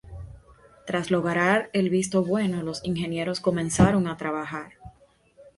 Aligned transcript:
Tras 0.87 1.11
lograr 1.11 1.69
el 1.73 1.91
visto 1.91 2.25
bueno 2.25 2.63
los 2.63 2.83
ingenieros 2.83 3.39
comenzaron 3.39 4.07
a 4.07 4.17
trabajar. 4.17 4.71